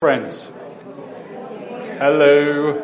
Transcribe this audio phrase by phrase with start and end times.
[0.00, 0.48] Friends,
[1.98, 2.80] hello.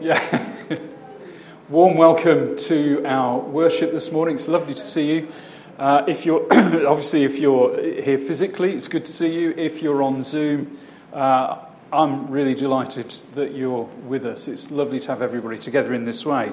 [0.00, 0.56] Yeah.
[1.68, 4.34] Warm welcome to our worship this morning.
[4.34, 5.28] It's lovely to see you.
[5.78, 9.54] Uh, if you're obviously if you're here physically, it's good to see you.
[9.56, 10.78] If you're on Zoom,
[11.12, 14.48] uh, I'm really delighted that you're with us.
[14.48, 16.52] It's lovely to have everybody together in this way.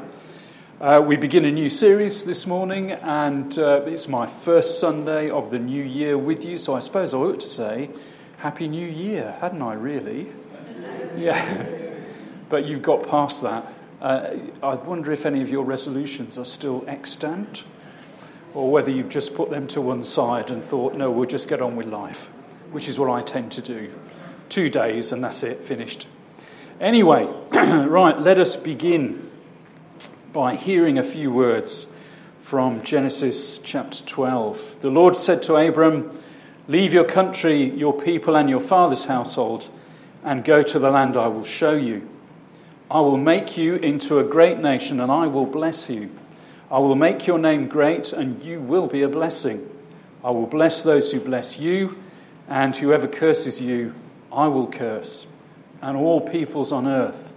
[0.79, 5.49] Uh, we begin a new series this morning, and uh, it's my first Sunday of
[5.49, 6.59] the new year with you.
[6.59, 7.89] So I suppose I ought to say
[8.39, 10.27] Happy New Year, hadn't I, really?
[11.17, 11.67] Yeah.
[12.47, 13.73] but you've got past that.
[14.01, 17.65] Uh, I wonder if any of your resolutions are still extant,
[18.53, 21.61] or whether you've just put them to one side and thought, no, we'll just get
[21.61, 22.27] on with life,
[22.71, 23.91] which is what I tend to do.
[24.47, 26.07] Two days, and that's it, finished.
[26.79, 29.29] Anyway, right, let us begin
[30.31, 31.87] by hearing a few words
[32.39, 34.77] from Genesis chapter 12.
[34.79, 36.09] The Lord said to Abram,
[36.69, 39.71] Leave your country, your people, and your father's household,
[40.23, 42.07] and go to the land I will show you.
[42.91, 46.11] I will make you into a great nation, and I will bless you.
[46.69, 49.67] I will make your name great, and you will be a blessing.
[50.23, 51.97] I will bless those who bless you,
[52.47, 53.95] and whoever curses you,
[54.31, 55.25] I will curse.
[55.81, 57.33] And all peoples on earth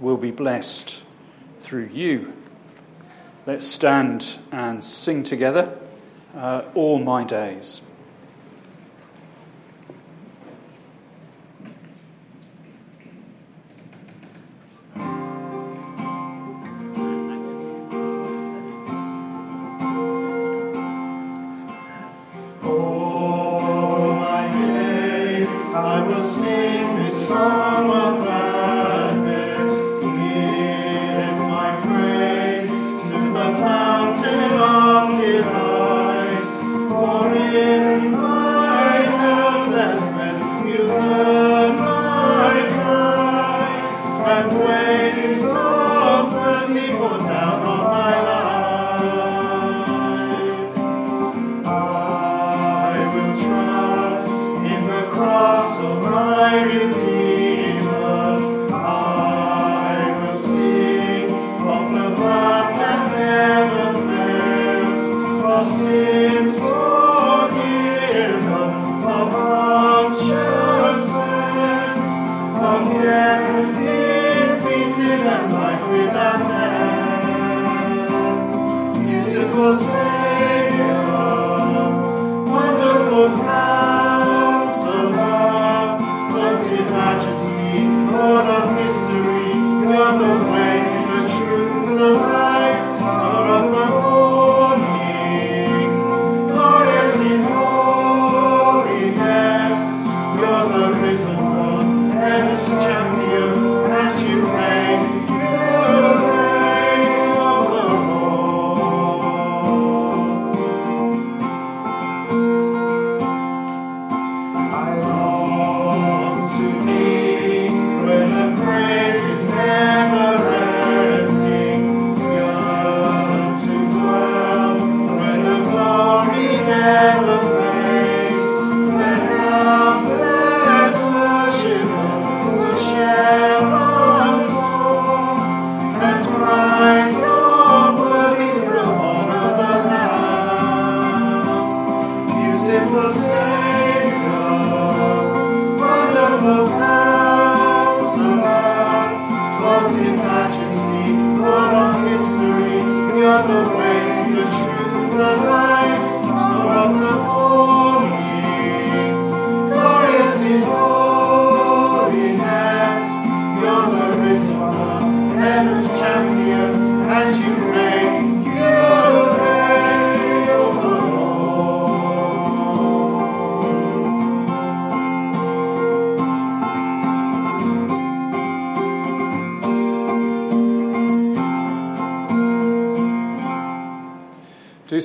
[0.00, 1.02] will be blessed
[1.60, 2.34] through you.
[3.46, 5.78] Let's stand and sing together
[6.36, 7.80] uh, all my days.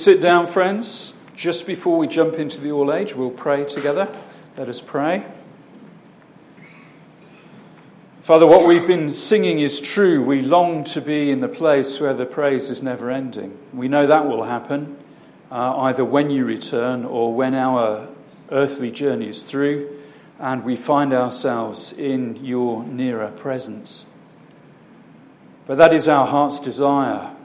[0.02, 1.14] Sit down, friends.
[1.36, 4.12] Just before we jump into the all age, we'll pray together.
[4.58, 5.24] Let us pray.
[8.22, 10.24] Father, what we've been singing is true.
[10.24, 13.56] We long to be in the place where the praise is never ending.
[13.74, 14.98] We know that will happen
[15.52, 18.08] uh, either when you return or when our
[18.52, 20.00] earthly journey is through
[20.40, 24.06] and we find ourselves in your nearer presence.
[25.68, 27.36] But that is our heart's desire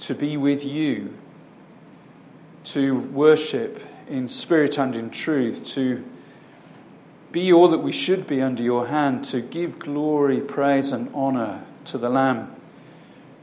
[0.00, 1.14] to be with you
[2.64, 6.04] to worship in spirit and in truth, to
[7.30, 11.64] be all that we should be under your hand to give glory, praise, and honor
[11.84, 12.54] to the Lamb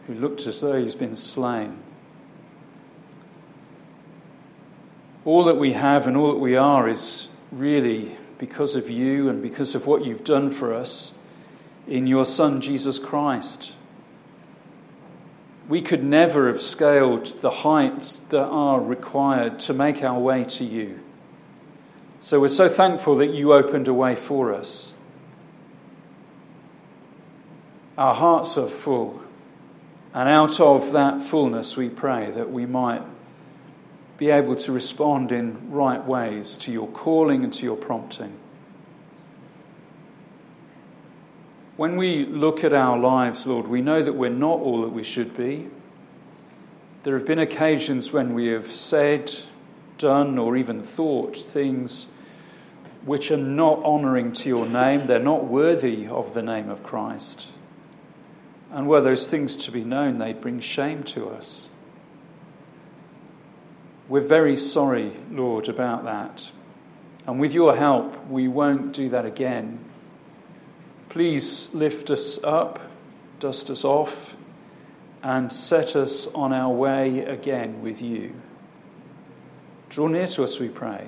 [0.09, 1.77] who looked as though he's been slain.
[5.23, 9.41] All that we have and all that we are is really because of you and
[9.41, 11.13] because of what you've done for us
[11.87, 13.75] in your Son, Jesus Christ.
[15.69, 20.65] We could never have scaled the heights that are required to make our way to
[20.65, 20.99] you.
[22.19, 24.93] So we're so thankful that you opened a way for us.
[27.99, 29.21] Our hearts are full,
[30.11, 33.03] and out of that fullness, we pray that we might
[34.17, 38.38] be able to respond in right ways to your calling and to your prompting.
[41.79, 45.01] When we look at our lives, Lord, we know that we're not all that we
[45.01, 45.69] should be.
[47.03, 49.33] There have been occasions when we have said,
[49.97, 52.07] done, or even thought things
[53.05, 55.07] which are not honouring to your name.
[55.07, 57.49] They're not worthy of the name of Christ.
[58.71, 61.69] And were those things to be known, they'd bring shame to us.
[64.09, 66.51] We're very sorry, Lord, about that.
[67.25, 69.85] And with your help, we won't do that again.
[71.09, 72.79] Please lift us up,
[73.39, 74.35] dust us off,
[75.23, 78.33] and set us on our way again with you.
[79.89, 81.07] Draw near to us, we pray.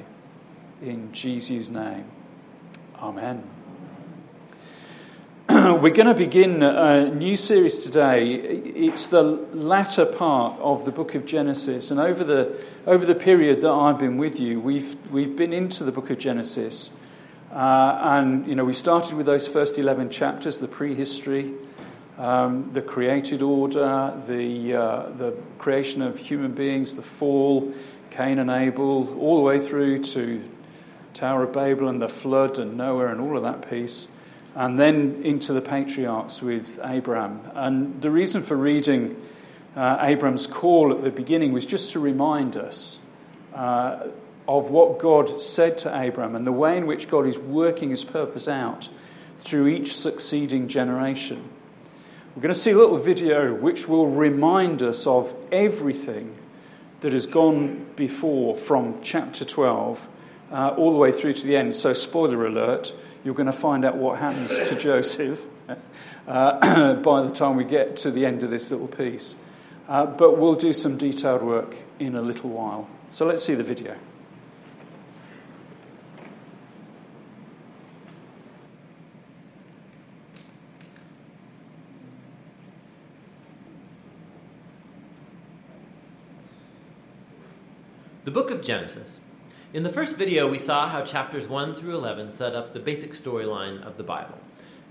[0.82, 2.06] In Jesus' name.
[3.00, 3.44] Amen.
[5.50, 8.34] We're going to begin a new series today.
[8.34, 11.92] It's the latter part of the book of Genesis.
[11.92, 15.84] And over the, over the period that I've been with you, we've, we've been into
[15.84, 16.90] the book of Genesis.
[17.52, 21.54] Uh, and, you know, we started with those first 11 chapters, the prehistory,
[22.18, 27.74] um, the created order, the, uh, the creation of human beings, the fall,
[28.10, 30.42] Cain and Abel, all the way through to
[31.14, 34.08] Tower of Babel and the flood and Noah and all of that piece.
[34.56, 37.42] And then into the patriarchs with Abraham.
[37.54, 39.22] And the reason for reading
[39.76, 43.00] uh, Abraham's call at the beginning was just to remind us
[43.54, 44.08] uh,
[44.58, 48.04] of what God said to Abraham and the way in which God is working his
[48.04, 48.90] purpose out
[49.40, 51.50] through each succeeding generation.
[52.36, 56.38] We're going to see a little video which will remind us of everything
[57.00, 60.10] that has gone before from chapter 12
[60.52, 61.74] uh, all the way through to the end.
[61.74, 62.94] So, spoiler alert,
[63.24, 65.46] you're going to find out what happens to Joseph
[66.28, 69.38] uh, by the time we get to the end of this little piece.
[69.88, 72.90] Uh, but we'll do some detailed work in a little while.
[73.10, 73.96] So, let's see the video.
[88.24, 89.20] The book of Genesis.
[89.74, 93.14] In the first video, we saw how chapters 1 through 11 set up the basic
[93.14, 94.38] storyline of the Bible.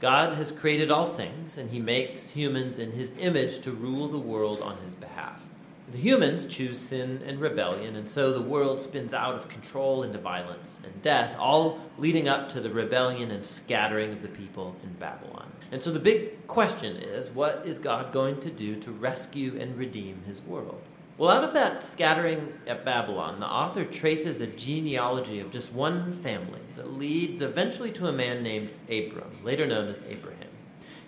[0.00, 4.19] God has created all things, and he makes humans in his image to rule the
[4.19, 5.44] world on his behalf.
[5.93, 10.19] The humans choose sin and rebellion, and so the world spins out of control into
[10.19, 14.93] violence and death, all leading up to the rebellion and scattering of the people in
[14.94, 15.53] Babylon.
[15.71, 19.79] And so the big question is what is God going to do to rescue and
[19.79, 20.83] redeem his world?
[21.20, 26.14] Well, out of that scattering at Babylon, the author traces a genealogy of just one
[26.14, 30.49] family that leads eventually to a man named Abram, later known as Abraham.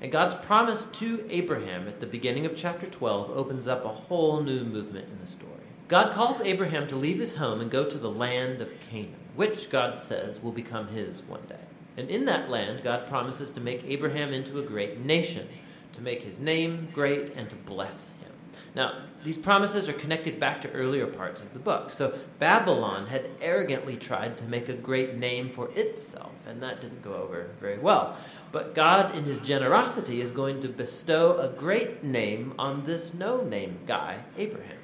[0.02, 4.42] And God's promise to Abraham at the beginning of chapter 12 opens up a whole
[4.42, 5.64] new movement in the story.
[5.88, 9.70] God calls Abraham to leave his home and go to the land of Canaan, which
[9.70, 11.56] God says will become his one day.
[11.96, 15.48] And in that land, God promises to make Abraham into a great nation,
[15.94, 18.31] to make his name great, and to bless him.
[18.74, 21.90] Now, these promises are connected back to earlier parts of the book.
[21.90, 27.02] So, Babylon had arrogantly tried to make a great name for itself, and that didn't
[27.02, 28.16] go over very well.
[28.50, 33.42] But God, in his generosity, is going to bestow a great name on this no
[33.42, 34.78] name guy, Abraham.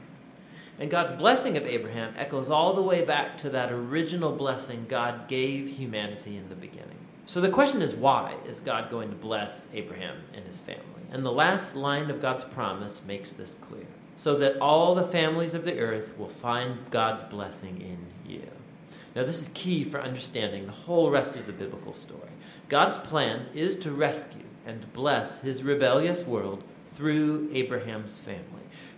[0.79, 5.27] And God's blessing of Abraham echoes all the way back to that original blessing God
[5.27, 6.99] gave humanity in the beginning.
[7.27, 10.98] So the question is why is God going to bless Abraham and his family?
[11.11, 13.87] And the last line of God's promise makes this clear
[14.19, 18.43] so that all the families of the earth will find God's blessing in you.
[19.15, 22.31] Now, this is key for understanding the whole rest of the biblical story.
[22.69, 28.43] God's plan is to rescue and bless his rebellious world through Abraham's family.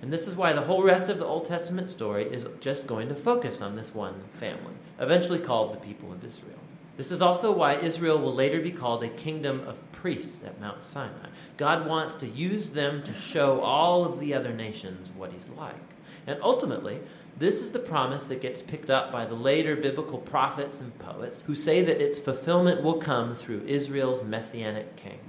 [0.02, 3.08] And this is why the whole rest of the Old Testament story is just going
[3.08, 6.58] to focus on this one family, eventually called the people of Israel.
[7.00, 10.84] This is also why Israel will later be called a kingdom of priests at Mount
[10.84, 11.30] Sinai.
[11.56, 15.80] God wants to use them to show all of the other nations what he's like.
[16.26, 17.00] And ultimately,
[17.38, 21.40] this is the promise that gets picked up by the later biblical prophets and poets
[21.46, 25.20] who say that its fulfillment will come through Israel's messianic king,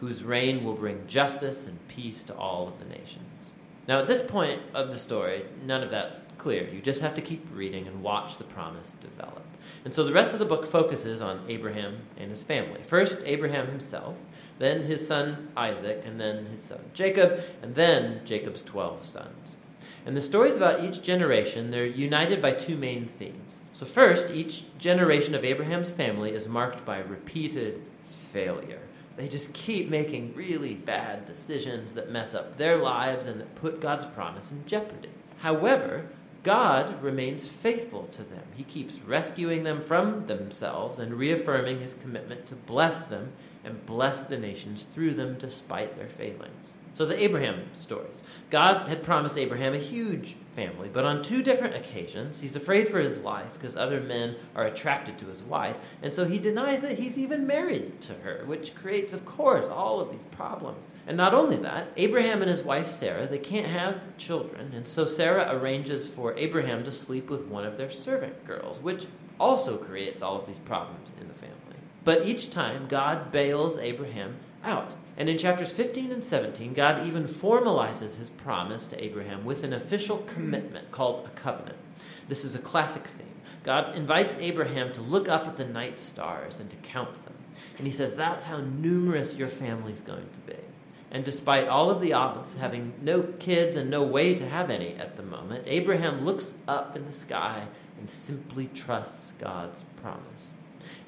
[0.00, 3.24] whose reign will bring justice and peace to all of the nations.
[3.88, 6.68] Now, at this point of the story, none of that's clear.
[6.68, 9.42] You just have to keep reading and watch the promise develop.
[9.84, 12.80] And so the rest of the book focuses on Abraham and his family.
[12.86, 14.16] First, Abraham himself,
[14.58, 19.56] then his son Isaac, and then his son Jacob, and then Jacob's 12 sons.
[20.06, 23.56] And the stories about each generation, they're united by two main themes.
[23.72, 27.82] So, first, each generation of Abraham's family is marked by repeated
[28.32, 28.80] failure.
[29.16, 33.80] They just keep making really bad decisions that mess up their lives and that put
[33.80, 35.10] God's promise in jeopardy.
[35.38, 36.06] However,
[36.44, 38.44] God remains faithful to them.
[38.54, 43.32] He keeps rescuing them from themselves and reaffirming his commitment to bless them
[43.64, 46.74] and bless the nations through them despite their failings.
[46.92, 48.22] So, the Abraham stories.
[48.50, 53.00] God had promised Abraham a huge family, but on two different occasions, he's afraid for
[53.00, 56.98] his life because other men are attracted to his wife, and so he denies that
[56.98, 60.78] he's even married to her, which creates, of course, all of these problems.
[61.06, 65.04] And not only that, Abraham and his wife Sarah, they can't have children, and so
[65.04, 69.06] Sarah arranges for Abraham to sleep with one of their servant girls, which
[69.38, 71.54] also creates all of these problems in the family.
[72.04, 74.94] But each time, God bails Abraham out.
[75.16, 79.74] And in chapters 15 and 17, God even formalizes his promise to Abraham with an
[79.74, 81.76] official commitment called a covenant.
[82.28, 83.26] This is a classic scene.
[83.62, 87.34] God invites Abraham to look up at the night stars and to count them.
[87.78, 90.63] And he says, That's how numerous your family's going to be.
[91.14, 94.96] And despite all of the odds, having no kids and no way to have any
[94.96, 97.68] at the moment, Abraham looks up in the sky
[98.00, 100.54] and simply trusts God's promise.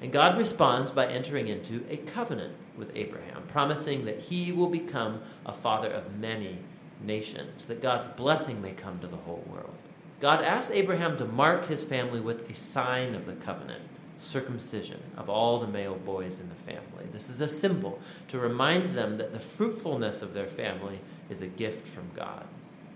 [0.00, 5.22] And God responds by entering into a covenant with Abraham, promising that he will become
[5.44, 6.58] a father of many
[7.02, 9.74] nations, that God's blessing may come to the whole world.
[10.20, 13.82] God asks Abraham to mark his family with a sign of the covenant
[14.18, 17.06] circumcision of all the male boys in the family.
[17.12, 21.46] This is a symbol to remind them that the fruitfulness of their family is a
[21.46, 22.44] gift from God.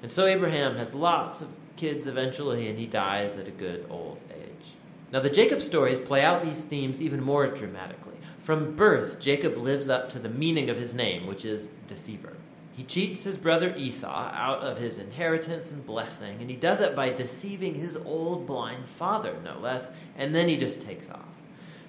[0.03, 4.19] And so Abraham has lots of kids eventually, and he dies at a good old
[4.33, 4.73] age.
[5.13, 8.15] Now, the Jacob stories play out these themes even more dramatically.
[8.43, 12.35] From birth, Jacob lives up to the meaning of his name, which is deceiver.
[12.81, 16.97] He cheats his brother Esau out of his inheritance and blessing, and he does it
[16.97, 21.29] by deceiving his old blind father, no less, and then he just takes off.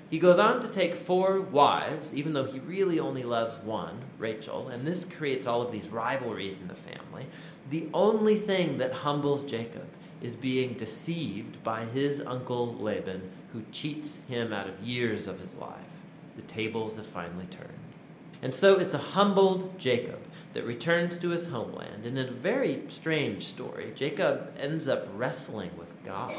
[0.10, 4.67] He goes on to take four wives, even though he really only loves one, Rachel,
[4.67, 7.25] and this creates all of these rivalries in the family.
[7.69, 9.88] The only thing that humbles Jacob
[10.21, 15.55] is being deceived by his uncle Laban, who cheats him out of years of his
[15.55, 15.79] life
[16.36, 17.69] the tables have finally turned.
[18.41, 20.19] And so it's a humbled Jacob
[20.53, 22.05] that returns to his homeland.
[22.05, 26.36] And in a very strange story, Jacob ends up wrestling with God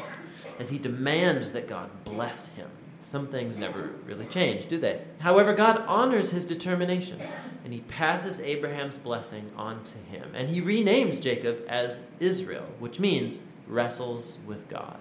[0.59, 2.69] as he demands that God bless him.
[2.99, 5.01] Some things never really change, do they?
[5.19, 7.21] However, God honors his determination
[7.63, 10.31] and he passes Abraham's blessing on to him.
[10.33, 14.97] And he renames Jacob as Israel, which means wrestles with God.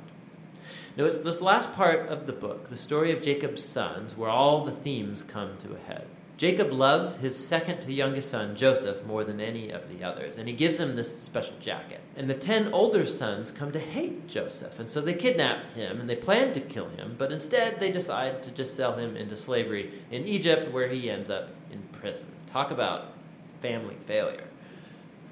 [0.97, 4.65] Now, it's this last part of the book, the story of Jacob's sons, where all
[4.65, 6.07] the themes come to a head.
[6.43, 10.49] Jacob loves his second to youngest son, Joseph, more than any of the others, and
[10.49, 12.01] he gives him this special jacket.
[12.17, 16.11] And the ten older sons come to hate Joseph, and so they kidnap him and
[16.11, 19.93] they plan to kill him, but instead they decide to just sell him into slavery
[20.11, 22.27] in Egypt, where he ends up in prison.
[22.49, 23.13] Talk about
[23.61, 24.49] family failure.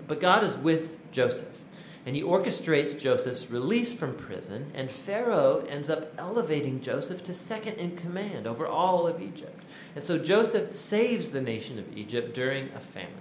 [0.06, 1.60] But God is with Joseph
[2.06, 7.74] and he orchestrates Joseph's release from prison, and Pharaoh ends up elevating Joseph to second
[7.74, 9.62] in command over all of Egypt.
[9.94, 13.12] And so Joseph saves the nation of Egypt during a famine.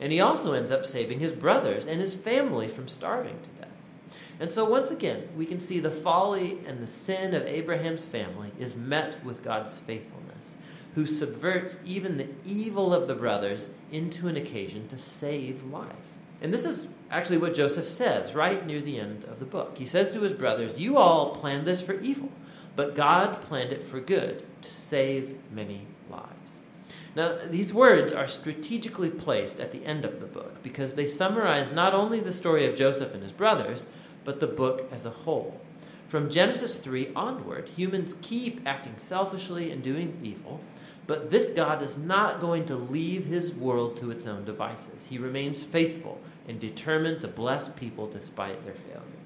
[0.00, 3.68] And he also ends up saving his brothers and his family from starving to death.
[4.40, 8.52] And so, once again, we can see the folly and the sin of Abraham's family
[8.58, 10.56] is met with God's faithfulness,
[10.94, 15.88] who subverts even the evil of the brothers into an occasion to save life.
[16.42, 19.78] And this is actually what Joseph says right near the end of the book.
[19.78, 22.30] He says to his brothers, You all planned this for evil,
[22.74, 26.60] but God planned it for good, to save many lives.
[27.16, 31.72] Now, these words are strategically placed at the end of the book because they summarize
[31.72, 33.86] not only the story of Joseph and his brothers,
[34.24, 35.60] but the book as a whole.
[36.08, 40.60] From Genesis 3 onward, humans keep acting selfishly and doing evil,
[41.06, 45.04] but this God is not going to leave his world to its own devices.
[45.04, 49.23] He remains faithful and determined to bless people despite their failures.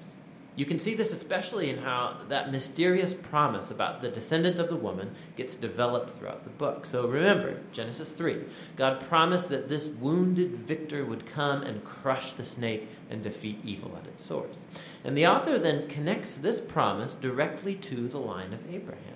[0.55, 4.75] You can see this especially in how that mysterious promise about the descendant of the
[4.75, 6.85] woman gets developed throughout the book.
[6.85, 8.43] So remember, Genesis 3,
[8.75, 13.97] God promised that this wounded victor would come and crush the snake and defeat evil
[13.97, 14.65] at its source.
[15.05, 19.15] And the author then connects this promise directly to the line of Abraham.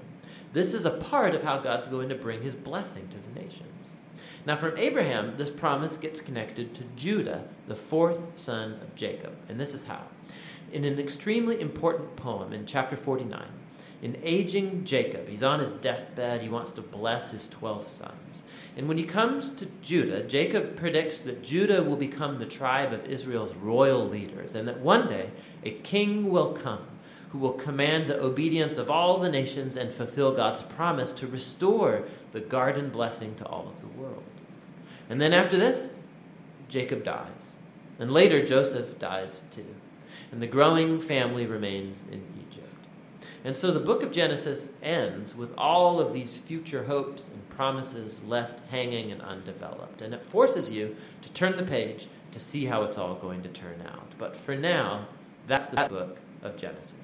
[0.54, 3.68] This is a part of how God's going to bring his blessing to the nations.
[4.46, 9.34] Now, from Abraham, this promise gets connected to Judah, the fourth son of Jacob.
[9.48, 10.02] And this is how
[10.74, 13.46] in an extremely important poem in chapter 49.
[14.02, 18.42] In aging Jacob, he's on his deathbed, he wants to bless his 12 sons.
[18.76, 23.06] And when he comes to Judah, Jacob predicts that Judah will become the tribe of
[23.06, 25.30] Israel's royal leaders, and that one day
[25.64, 26.86] a king will come
[27.30, 32.04] who will command the obedience of all the nations and fulfill God's promise to restore
[32.32, 34.24] the garden blessing to all of the world.
[35.10, 35.94] And then after this,
[36.68, 37.56] Jacob dies.
[38.00, 39.66] And later, Joseph dies too
[40.34, 42.68] and the growing family remains in Egypt.
[43.46, 48.24] And so the book of Genesis ends with all of these future hopes and promises
[48.24, 50.02] left hanging and undeveloped.
[50.02, 53.50] And it forces you to turn the page to see how it's all going to
[53.50, 54.12] turn out.
[54.18, 55.06] But for now,
[55.46, 56.96] that's the book of Genesis.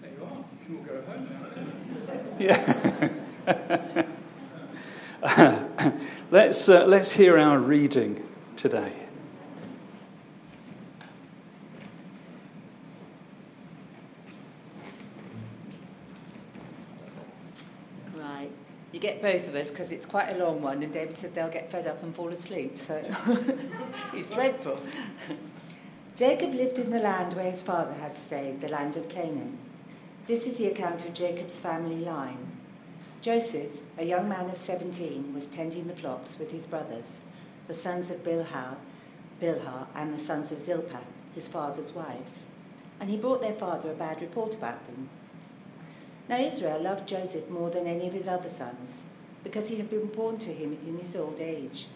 [0.00, 0.44] There you are.
[0.68, 1.46] You can all go home now.
[2.40, 4.06] Yeah.
[6.32, 8.20] let's, uh, let's hear our reading
[8.62, 8.92] today.
[18.14, 18.52] Right.
[18.92, 21.48] You get both of us because it's quite a long one, and David said they'll
[21.48, 23.02] get fed up and fall asleep, so
[24.14, 24.78] he's dreadful.
[26.14, 29.58] Jacob lived in the land where his father had stayed, the land of Canaan.
[30.28, 32.46] This is the account of Jacob's family line.
[33.22, 37.08] Joseph, a young man of 17, was tending the flocks with his brothers
[37.72, 38.76] the sons of Bilhah,
[39.40, 41.00] Bilhah and the sons of Zilpah,
[41.34, 42.42] his father's wives.
[43.00, 45.08] And he brought their father a bad report about them.
[46.28, 49.04] Now Israel loved Joseph more than any of his other sons,
[49.42, 51.86] because he had been born to him in his old age.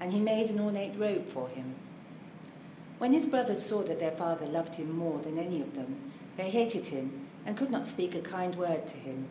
[0.00, 1.74] And he made an ornate robe for him.
[2.96, 6.48] When his brothers saw that their father loved him more than any of them, they
[6.48, 9.28] hated him and could not speak a kind word to him.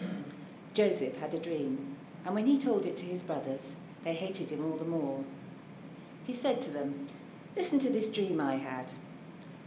[0.72, 3.74] Joseph had a dream, and when he told it to his brothers,
[4.06, 5.24] they hated him all the more.
[6.28, 7.08] He said to them,
[7.56, 8.92] Listen to this dream I had.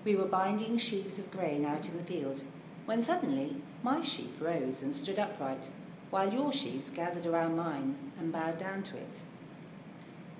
[0.05, 2.43] We were binding sheaves of grain out in the field,
[2.85, 5.67] when suddenly my sheaf rose and stood upright,
[6.09, 9.23] while your sheaves gathered around mine and bowed down to it.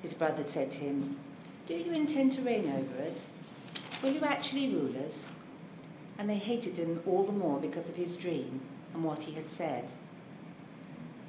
[0.02, 1.20] His brother said to him,
[1.68, 3.28] Do you intend to reign over us?
[4.02, 5.26] Will you actually rule us?
[6.18, 8.62] And they hated him all the more because of his dream
[8.94, 9.92] and what he had said.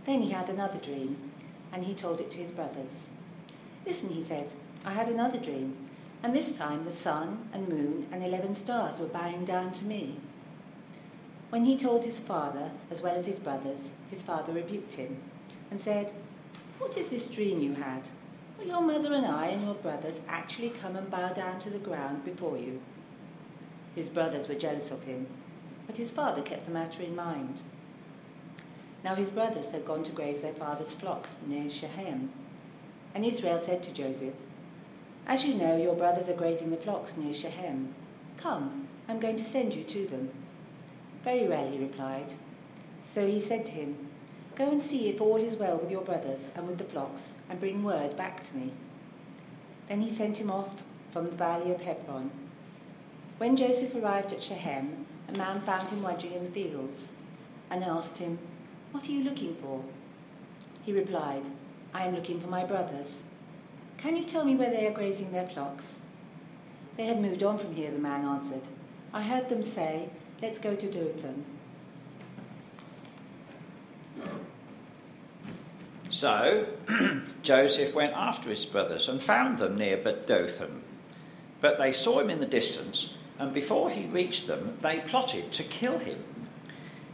[0.07, 1.30] Then he had another dream
[1.73, 3.07] and he told it to his brothers.
[3.87, 4.53] Listen, he said,
[4.85, 5.77] I had another dream,
[6.23, 10.17] and this time the sun and moon and eleven stars were bowing down to me.
[11.51, 15.17] When he told his father, as well as his brothers, his father rebuked him
[15.71, 16.13] and said,
[16.79, 18.09] What is this dream you had?
[18.59, 21.79] Will your mother and I and your brothers actually come and bow down to the
[21.79, 22.81] ground before you?
[23.95, 25.27] His brothers were jealous of him,
[25.87, 27.63] but his father kept the matter in mind.
[29.03, 32.31] Now his brothers had gone to graze their father's flocks near Shechem.
[33.15, 34.35] And Israel said to Joseph,
[35.27, 37.95] As you know, your brothers are grazing the flocks near Shechem.
[38.37, 40.31] Come, I'm going to send you to them.
[41.25, 42.35] Very well, he replied.
[43.05, 44.09] So he said to him,
[44.55, 47.59] Go and see if all is well with your brothers and with the flocks, and
[47.59, 48.73] bring word back to me.
[49.89, 50.71] Then he sent him off
[51.13, 52.31] from the valley of Hebron.
[53.39, 57.09] When Joseph arrived at Shechem, a man found him wandering in the fields,
[57.71, 58.39] and asked him,
[58.93, 59.83] what are you looking for?
[60.83, 61.45] He replied,
[61.93, 63.19] I am looking for my brothers.
[63.99, 65.95] Can you tell me where they are grazing their flocks?
[66.97, 68.63] They had moved on from here, the man answered.
[69.13, 70.11] I heard them say,
[70.43, 71.45] Let's go to Dothan.
[76.09, 76.67] So
[77.43, 80.83] Joseph went after his brothers and found them near Dothan.
[81.61, 85.63] But they saw him in the distance, and before he reached them, they plotted to
[85.63, 86.25] kill him.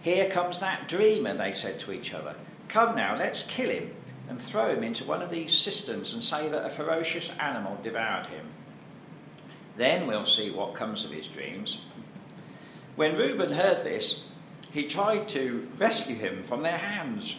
[0.07, 2.37] Here comes that dreamer, they said to each other.
[2.69, 3.91] Come now, let's kill him
[4.29, 8.27] and throw him into one of these cisterns and say that a ferocious animal devoured
[8.27, 8.47] him.
[9.77, 11.79] Then we'll see what comes of his dreams.
[12.95, 14.23] When Reuben heard this,
[14.71, 17.35] he tried to rescue him from their hands.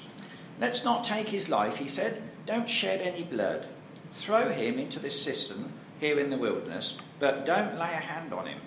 [0.60, 2.22] Let's not take his life, he said.
[2.46, 3.66] Don't shed any blood.
[4.12, 8.46] Throw him into this cistern here in the wilderness, but don't lay a hand on
[8.46, 8.60] him.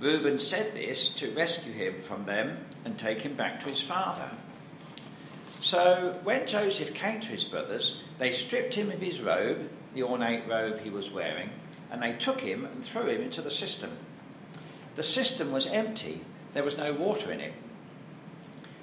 [0.00, 4.30] Reuben said this to rescue him from them and take him back to his father.
[5.62, 10.46] So when Joseph came to his brothers, they stripped him of his robe, the ornate
[10.46, 11.50] robe he was wearing,
[11.90, 13.96] and they took him and threw him into the cistern.
[14.96, 16.20] The cistern was empty,
[16.52, 17.54] there was no water in it.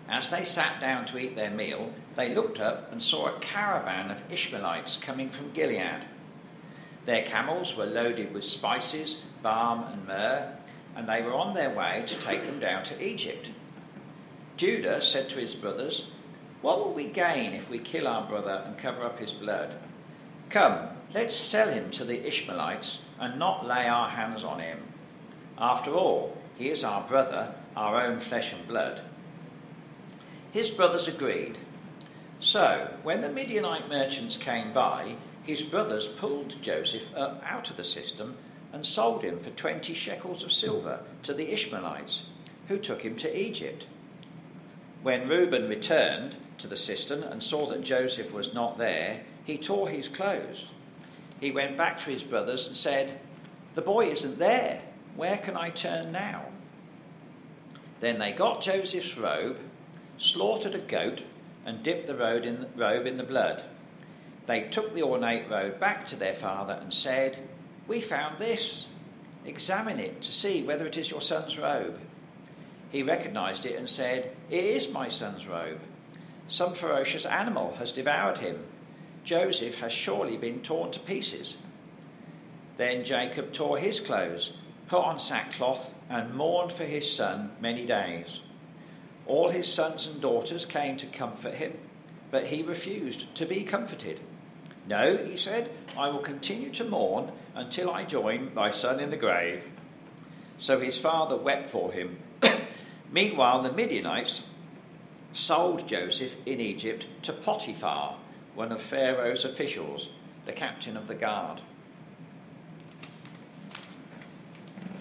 [0.09, 4.11] As they sat down to eat their meal, they looked up and saw a caravan
[4.11, 6.05] of Ishmaelites coming from Gilead.
[7.05, 10.55] Their camels were loaded with spices, balm, and myrrh,
[10.95, 13.49] and they were on their way to take them down to Egypt.
[14.57, 16.07] Judah said to his brothers,
[16.61, 19.75] What will we gain if we kill our brother and cover up his blood?
[20.49, 24.79] Come, let's sell him to the Ishmaelites and not lay our hands on him.
[25.57, 29.01] After all, he is our brother, our own flesh and blood.
[30.51, 31.57] His brothers agreed.
[32.39, 37.83] So, when the Midianite merchants came by, his brothers pulled Joseph up out of the
[37.83, 38.35] cistern
[38.73, 42.23] and sold him for twenty shekels of silver to the Ishmaelites,
[42.67, 43.85] who took him to Egypt.
[45.03, 49.89] When Reuben returned to the cistern and saw that Joseph was not there, he tore
[49.89, 50.65] his clothes.
[51.39, 53.19] He went back to his brothers and said,
[53.75, 54.81] The boy isn't there.
[55.15, 56.45] Where can I turn now?
[57.99, 59.59] Then they got Joseph's robe,
[60.17, 61.21] slaughtered a goat,
[61.65, 63.63] and dipped the robe in the, robe in the blood.
[64.47, 67.39] They took the ornate robe back to their father and said,
[67.87, 68.87] We found this.
[69.45, 71.99] Examine it to see whether it is your son's robe.
[72.89, 75.79] He recognized it and said, It is my son's robe.
[76.47, 78.63] Some ferocious animal has devoured him.
[79.23, 81.55] Joseph has surely been torn to pieces.
[82.77, 84.51] Then Jacob tore his clothes,
[84.87, 88.41] put on sackcloth, and mourned for his son many days.
[89.25, 91.73] All his sons and daughters came to comfort him,
[92.31, 94.19] but he refused to be comforted.
[94.87, 99.17] No, he said, I will continue to mourn until I join my son in the
[99.17, 99.63] grave.
[100.57, 102.17] So his father wept for him.
[103.11, 104.43] Meanwhile, the Midianites
[105.31, 108.17] sold Joseph in Egypt to Potiphar
[108.55, 110.09] one of Pharaoh's officials,
[110.45, 111.61] the captain of the guard.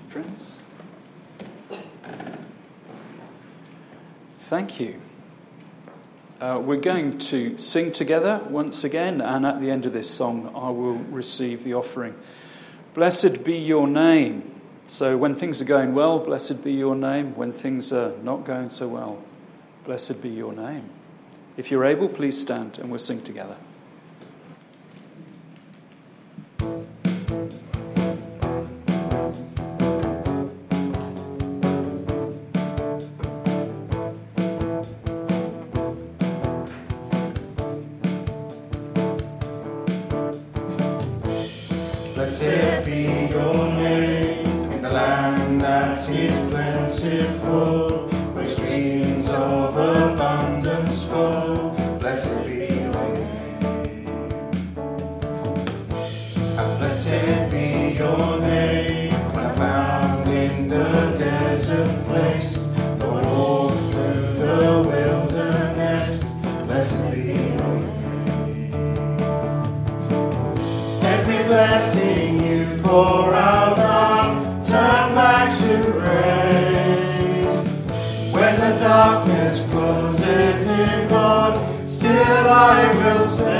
[0.08, 0.56] Friends?
[4.32, 4.96] Thank you.
[6.42, 10.50] Uh, we're going to sing together once again, and at the end of this song,
[10.56, 12.16] I will receive the offering.
[12.94, 14.60] Blessed be your name.
[14.84, 17.36] So, when things are going well, blessed be your name.
[17.36, 19.22] When things are not going so well,
[19.84, 20.90] blessed be your name.
[21.56, 23.56] If you're able, please stand and we'll sing together.
[75.14, 75.92] Back to.
[78.32, 81.54] When the darkness closes in God,
[81.88, 83.51] still I will say,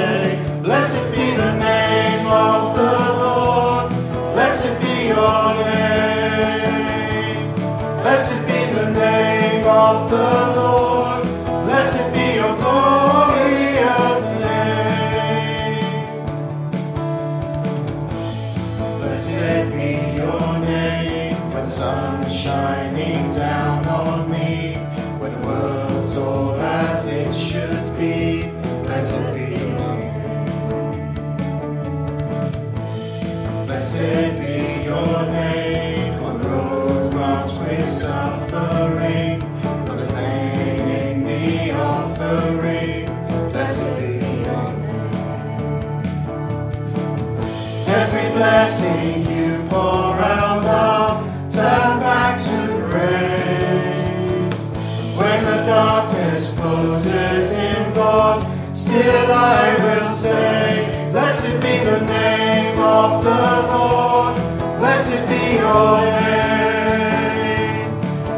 [59.44, 64.37] I will say, Blessed be the name of the Lord.
[64.78, 67.90] Blessed be your name.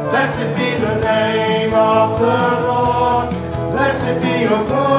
[0.08, 3.28] Blessed be the name of the Lord.
[3.72, 4.93] Blessed be your glorious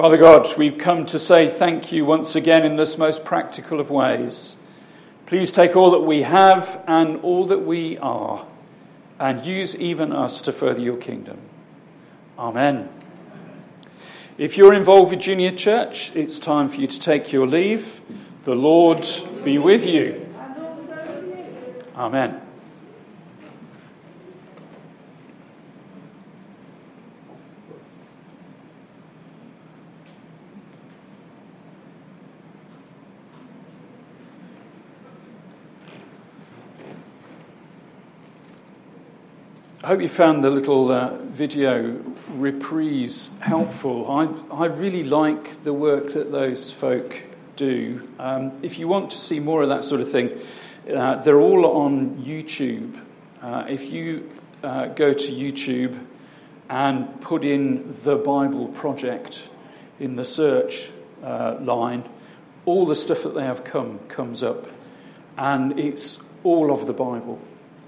[0.00, 3.90] Father God, we've come to say thank you once again in this most practical of
[3.90, 4.56] ways.
[5.26, 8.46] Please take all that we have and all that we are
[9.18, 11.38] and use even us to further your kingdom.
[12.38, 12.88] Amen.
[14.38, 18.00] If you're involved with Junior Church, it's time for you to take your leave.
[18.44, 19.06] The Lord
[19.44, 20.26] be with you.
[21.94, 22.40] Amen.
[39.90, 42.00] Hope you found the little uh, video
[42.34, 44.08] reprise helpful.
[44.08, 47.24] I, I really like the work that those folk
[47.56, 48.08] do.
[48.20, 50.38] Um, if you want to see more of that sort of thing,
[50.94, 53.00] uh, they're all on YouTube.
[53.42, 54.30] Uh, if you
[54.62, 55.98] uh, go to YouTube
[56.68, 59.48] and put in the Bible Project
[59.98, 60.92] in the search
[61.24, 62.08] uh, line,
[62.64, 64.68] all the stuff that they have come comes up,
[65.36, 67.40] and it's all of the Bible,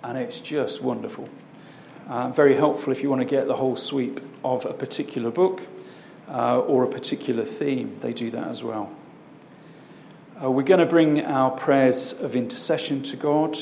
[0.02, 1.28] and it's just wonderful.
[2.12, 5.62] Uh, very helpful if you want to get the whole sweep of a particular book
[6.28, 7.96] uh, or a particular theme.
[8.00, 8.94] They do that as well.
[10.42, 13.58] Uh, we're going to bring our prayers of intercession to God,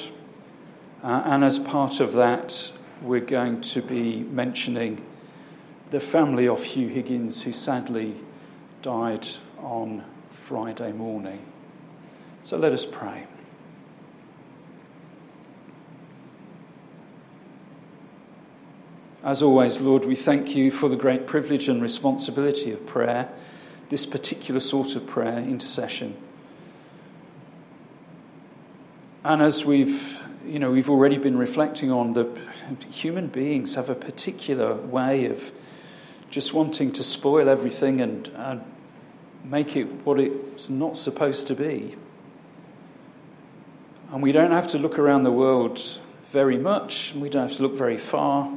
[1.05, 5.01] uh, and as part of that, we're going to be mentioning
[5.93, 8.17] the family of Hugh Higgins, who sadly
[8.83, 11.39] died on Friday morning.
[12.43, 13.29] So let us pray.
[19.23, 23.29] As always, Lord, we thank you for the great privilege and responsibility of prayer,
[23.91, 26.17] this particular sort of prayer, intercession.
[29.23, 32.27] And as we've, you know, we've already been reflecting on the
[32.91, 35.53] human beings have a particular way of
[36.31, 38.65] just wanting to spoil everything and, and
[39.45, 41.95] make it what it's not supposed to be.
[44.13, 47.63] And we don't have to look around the world very much, we don't have to
[47.63, 48.51] look very far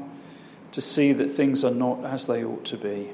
[0.74, 3.10] to see that things are not as they ought to be.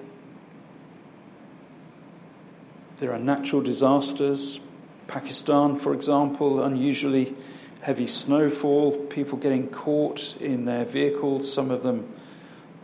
[2.97, 4.61] There are natural disasters.
[5.07, 7.35] Pakistan, for example, unusually
[7.81, 12.07] heavy snowfall, people getting caught in their vehicles, some of them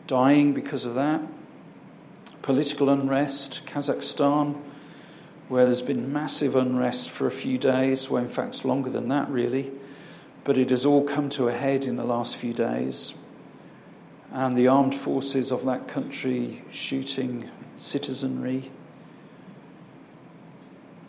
[0.08, 1.22] dying because of that.
[2.42, 4.62] Political unrest, Kazakhstan,
[5.48, 9.08] where there's been massive unrest for a few days, well, in fact, it's longer than
[9.08, 9.72] that, really.
[10.44, 13.16] But it has all come to a head in the last few days
[14.36, 18.70] and the armed forces of that country shooting citizenry.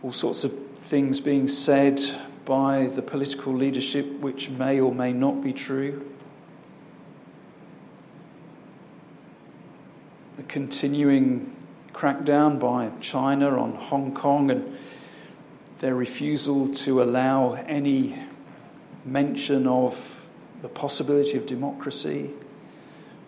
[0.01, 2.01] All sorts of things being said
[2.45, 6.09] by the political leadership which may or may not be true.
[10.37, 11.53] The continuing
[11.93, 14.79] crackdown by China on Hong Kong and
[15.81, 18.23] their refusal to allow any
[19.05, 20.29] mention of
[20.61, 22.31] the possibility of democracy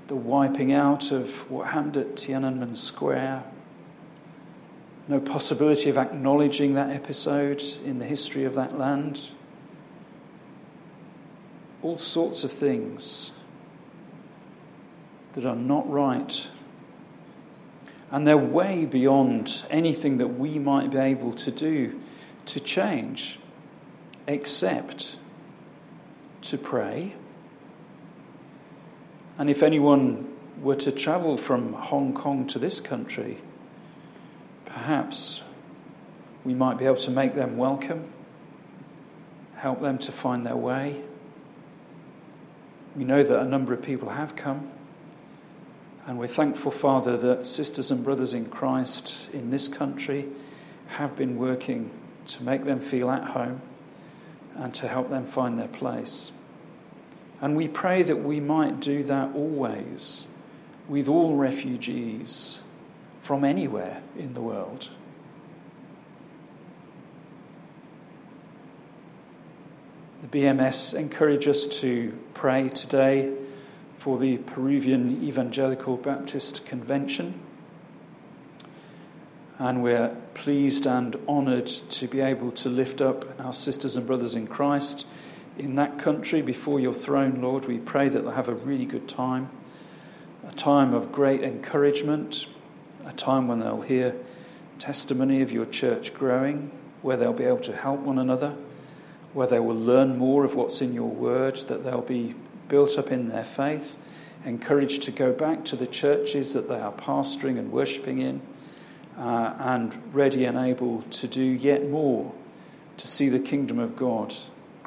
[0.09, 3.45] the wiping out of what happened at Tiananmen Square.
[5.07, 9.29] No possibility of acknowledging that episode in the history of that land.
[11.83, 13.33] All sorts of things
[15.35, 16.51] that are not right.
[18.11, 22.01] And they're way beyond anything that we might be able to do
[22.47, 23.39] to change,
[24.27, 25.19] except
[26.43, 27.15] to pray
[29.39, 30.29] and if anyone
[30.61, 33.39] were to travel from Hong Kong to this country,
[34.67, 35.43] perhaps
[36.45, 38.11] we might be able to make them welcome,
[39.57, 41.01] help them to find their way.
[42.97, 44.73] We know that a number of people have come.
[46.07, 50.27] And we're thankful, Father, that sisters and brothers in Christ in this country
[50.89, 51.91] have been working
[52.27, 53.61] to make them feel at home
[54.57, 56.33] and to help them find their place.
[57.41, 60.27] And we pray that we might do that always
[60.89, 62.61] with all refugees
[63.21, 64.89] from anywhere in the world.
[70.31, 73.33] the BMS encourage us to pray today
[73.97, 77.41] for the Peruvian Evangelical Baptist Convention.
[79.59, 84.35] And we're pleased and honoured to be able to lift up our sisters and brothers
[84.35, 85.07] in Christ
[85.59, 87.67] in that country before your throne, Lord.
[87.67, 89.51] We pray that they'll have a really good time,
[90.47, 92.47] a time of great encouragement,
[93.05, 94.17] a time when they'll hear
[94.79, 96.71] testimony of your church growing,
[97.03, 98.55] where they'll be able to help one another,
[99.33, 102.35] where they will learn more of what's in your word, that they'll be
[102.69, 103.97] built up in their faith,
[104.45, 108.41] encouraged to go back to the churches that they are pastoring and worshipping in
[109.19, 112.33] uh, and ready and able to do yet more
[112.97, 114.35] to see the kingdom of God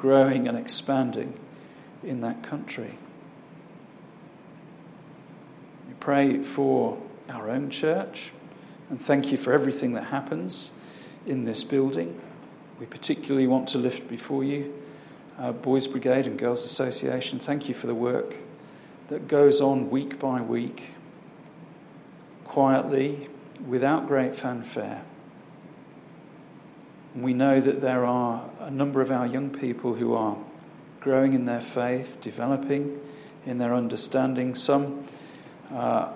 [0.02, 1.32] growing and expanding
[2.02, 2.98] in that country.
[5.86, 8.32] We pray for our own church
[8.90, 10.72] and thank you for everything that happens
[11.24, 12.20] in this building.
[12.80, 14.74] We particularly want to lift before you
[15.38, 17.38] uh, Boys Brigade and Girls Association.
[17.38, 18.34] Thank you for the work
[19.06, 20.94] that goes on week by week,
[22.44, 23.28] quietly
[23.64, 25.04] without great fanfare.
[27.14, 30.36] We know that there are a number of our young people who are
[31.00, 32.98] growing in their faith, developing
[33.44, 34.54] in their understanding.
[34.54, 35.02] Some
[35.70, 36.12] uh,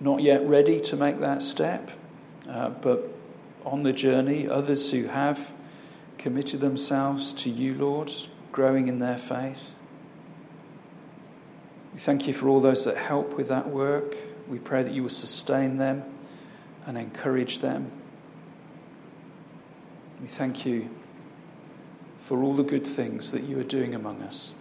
[0.00, 1.90] not yet ready to make that step,
[2.48, 3.08] uh, but
[3.64, 4.48] on the journey.
[4.48, 5.52] Others who have
[6.18, 8.12] committed themselves to you, Lord,
[8.50, 9.74] growing in their faith.
[11.94, 14.16] We thank you for all those that help with that work.
[14.48, 16.04] We pray that you will sustain them
[16.86, 17.90] and encourage them.
[20.22, 20.88] We thank you
[22.18, 24.52] for all the good things that you are doing among us.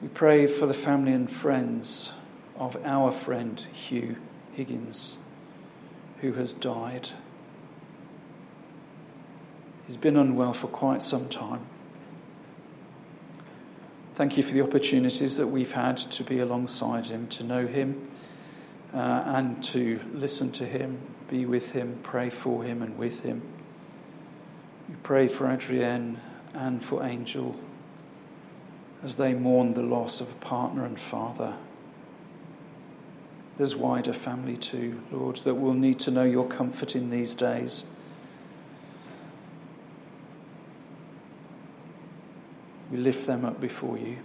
[0.00, 2.12] We pray for the family and friends
[2.58, 4.16] of our friend Hugh
[4.54, 5.18] Higgins,
[6.22, 7.10] who has died.
[9.86, 11.66] He's been unwell for quite some time.
[14.14, 18.08] Thank you for the opportunities that we've had to be alongside him, to know him
[18.94, 23.42] uh, and to listen to him, be with him, pray for him and with him.
[24.88, 26.20] We pray for Adrienne
[26.54, 27.56] and for Angel
[29.02, 31.54] as they mourn the loss of a partner and father.
[33.56, 37.84] There's wider family too, Lord, that will need to know your comfort in these days.
[42.90, 44.18] We lift them up before you.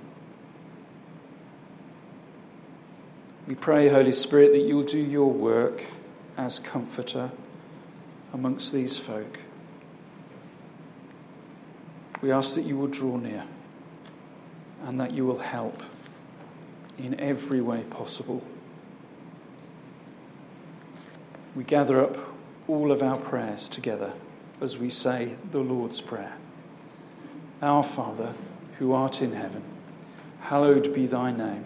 [3.47, 5.83] We pray, Holy Spirit, that you'll do your work
[6.37, 7.31] as comforter
[8.33, 9.39] amongst these folk.
[12.21, 13.45] We ask that you will draw near
[14.85, 15.81] and that you will help
[16.97, 18.43] in every way possible.
[21.55, 22.17] We gather up
[22.67, 24.13] all of our prayers together
[24.61, 26.37] as we say the Lord's Prayer.
[27.61, 28.33] Our Father,
[28.77, 29.63] who art in heaven,
[30.41, 31.65] hallowed be thy name.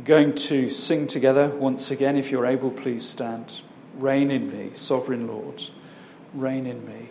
[0.00, 2.16] We're going to sing together once again.
[2.16, 3.60] If you're able, please stand.
[3.98, 5.62] Reign in me, sovereign Lord,
[6.32, 7.06] reign in me.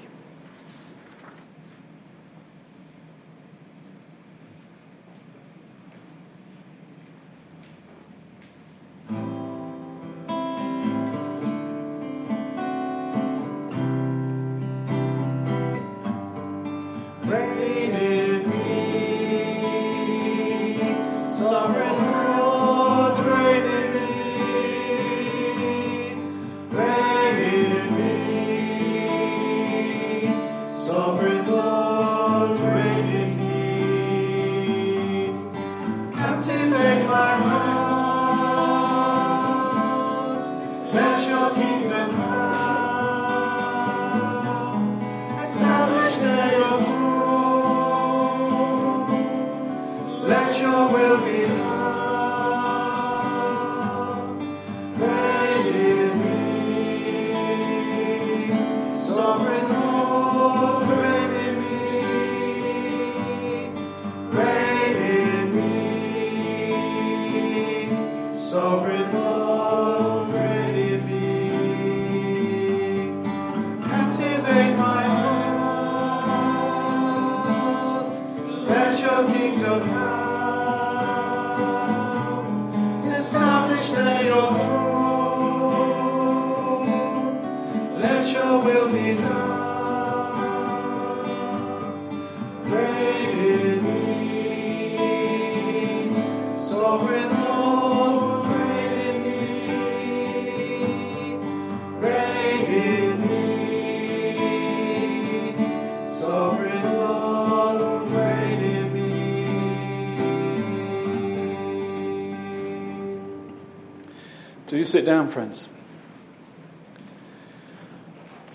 [114.79, 115.67] Do sit down, friends.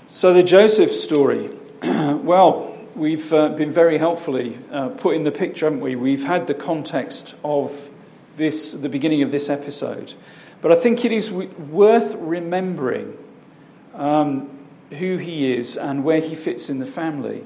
[0.09, 1.51] So, the Joseph story.
[1.83, 5.97] well, we've uh, been very helpfully uh, put in the picture, haven't we?
[5.97, 7.91] We've had the context of
[8.37, 10.15] this, the beginning of this episode.
[10.63, 13.19] But I think it is w- worth remembering
[13.93, 14.49] um,
[14.93, 17.45] who he is and where he fits in the family.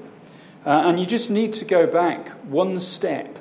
[0.65, 3.39] Uh, and you just need to go back one step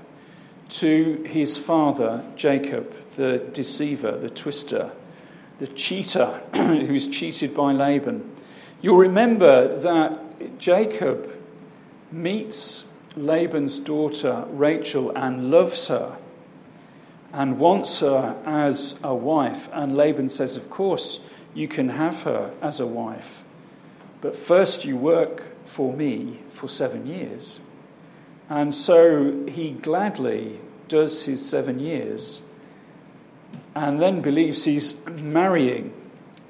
[0.71, 4.91] to his father, Jacob, the deceiver, the twister,
[5.59, 8.31] the cheater who's cheated by Laban.
[8.81, 11.35] You'll remember that Jacob
[12.13, 12.85] meets
[13.17, 16.17] Laban's daughter, Rachel, and loves her
[17.33, 19.69] and wants her as a wife.
[19.73, 21.21] And Laban says, Of course,
[21.55, 23.45] you can have her as a wife,
[24.21, 27.61] but first you work for me for seven years.
[28.49, 32.43] And so he gladly does his seven years
[33.79, 35.93] and then believes he's marrying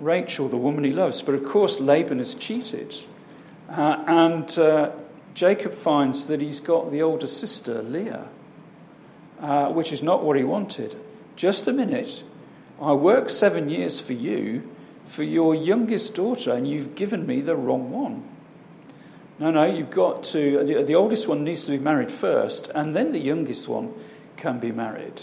[0.01, 1.21] Rachel, the woman he loves.
[1.21, 2.97] But of course, Laban has cheated.
[3.69, 4.93] Uh, and uh,
[5.35, 8.29] Jacob finds that he's got the older sister, Leah,
[9.41, 10.97] uh, which is not what he wanted.
[11.37, 12.25] Just a minute.
[12.81, 14.67] I worked seven years for you,
[15.05, 18.27] for your youngest daughter, and you've given me the wrong one.
[19.39, 20.65] No, no, you've got to.
[20.65, 23.95] The, the oldest one needs to be married first, and then the youngest one
[24.37, 25.21] can be married.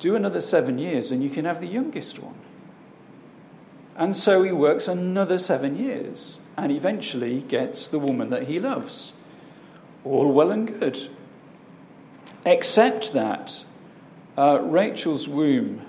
[0.00, 2.34] Do another seven years, and you can have the youngest one.
[3.96, 9.12] And so he works another seven years and eventually gets the woman that he loves.
[10.04, 11.08] All well and good.
[12.46, 13.64] Except that
[14.38, 15.84] uh, Rachel's womb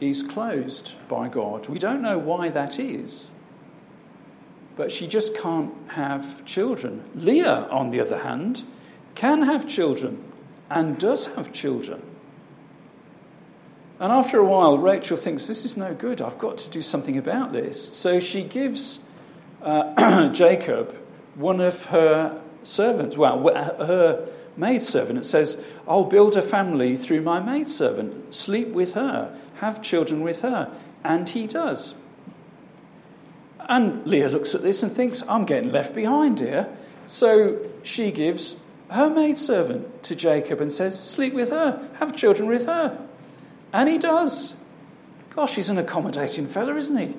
[0.00, 1.68] is closed by God.
[1.68, 3.32] We don't know why that is,
[4.76, 7.02] but she just can't have children.
[7.16, 8.62] Leah, on the other hand,
[9.16, 10.22] can have children
[10.70, 12.00] and does have children.
[14.00, 16.22] And after a while, Rachel thinks, This is no good.
[16.22, 17.90] I've got to do something about this.
[17.92, 18.98] So she gives
[19.62, 20.96] uh, Jacob
[21.34, 24.26] one of her servants, well, her
[24.56, 25.18] maidservant.
[25.18, 30.40] It says, I'll build a family through my maidservant, sleep with her, have children with
[30.42, 30.74] her.
[31.04, 31.94] And he does.
[33.60, 36.74] And Leah looks at this and thinks, I'm getting left behind here.
[37.06, 38.56] So she gives
[38.90, 43.06] her maidservant to Jacob and says, Sleep with her, have children with her.
[43.72, 44.54] And he does.
[45.34, 47.14] Gosh, he's an accommodating fella, isn't he?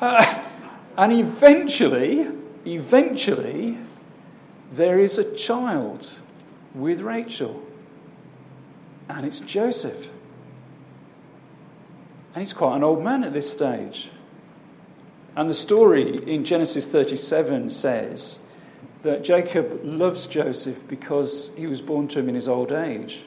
[0.00, 0.44] Uh,
[0.96, 2.26] and eventually,
[2.66, 3.78] eventually,
[4.72, 6.20] there is a child
[6.74, 7.62] with Rachel.
[9.08, 10.08] And it's Joseph.
[12.34, 14.10] And he's quite an old man at this stage.
[15.36, 18.38] And the story in Genesis 37 says
[19.02, 23.24] that Jacob loves Joseph because he was born to him in his old age.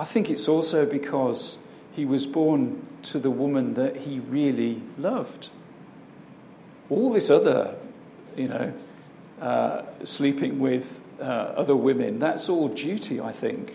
[0.00, 1.58] I think it's also because
[1.92, 5.50] he was born to the woman that he really loved.
[6.88, 7.76] All this other,
[8.34, 8.72] you know,
[9.42, 13.74] uh, sleeping with uh, other women, that's all duty, I think.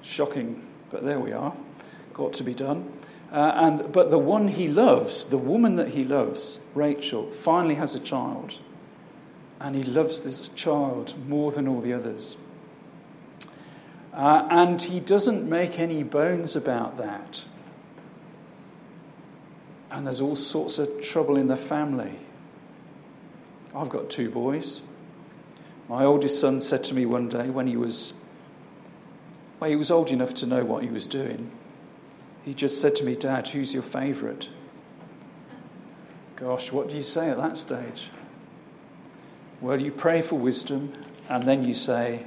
[0.00, 1.52] Shocking, but there we are.
[2.14, 2.90] Got to be done.
[3.30, 7.94] Uh, and, but the one he loves, the woman that he loves, Rachel, finally has
[7.94, 8.54] a child.
[9.60, 12.38] And he loves this child more than all the others.
[14.18, 17.44] Uh, and he doesn't make any bones about that.
[19.92, 22.18] And there's all sorts of trouble in the family.
[23.72, 24.82] I've got two boys.
[25.88, 28.12] My oldest son said to me one day when he was,
[29.60, 31.52] well, he was old enough to know what he was doing.
[32.44, 34.48] He just said to me, Dad, who's your favourite?
[36.34, 38.10] Gosh, what do you say at that stage?
[39.60, 40.92] Well, you pray for wisdom
[41.28, 42.24] and then you say,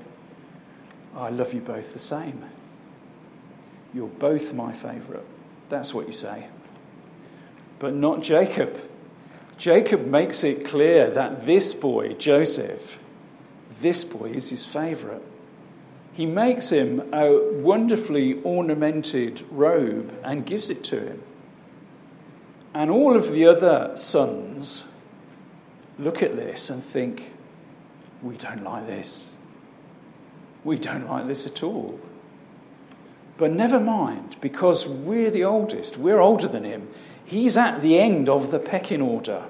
[1.15, 2.45] I love you both the same.
[3.93, 5.25] You're both my favourite.
[5.69, 6.47] That's what you say.
[7.79, 8.79] But not Jacob.
[9.57, 12.97] Jacob makes it clear that this boy, Joseph,
[13.81, 15.21] this boy is his favourite.
[16.13, 21.23] He makes him a wonderfully ornamented robe and gives it to him.
[22.73, 24.85] And all of the other sons
[25.99, 27.31] look at this and think,
[28.21, 29.30] we don't like this.
[30.63, 31.99] We don't like this at all.
[33.37, 36.87] But never mind, because we're the oldest, we're older than him.
[37.25, 39.45] He's at the end of the pecking order.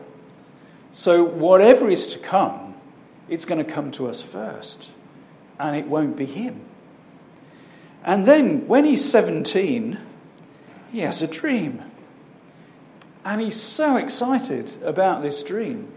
[0.91, 2.75] So, whatever is to come,
[3.27, 4.91] it's going to come to us first,
[5.59, 6.61] and it won't be him.
[8.03, 9.97] And then, when he's 17,
[10.91, 11.83] he has a dream.
[13.23, 15.87] And he's so excited about this dream